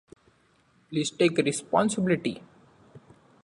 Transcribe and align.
Please 0.89 1.11
take 1.11 1.37
responsibility. 1.37 2.41